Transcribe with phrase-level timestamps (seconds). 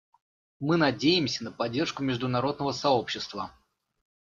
[0.59, 3.51] Мы надеемся на поддержку международного сообщества.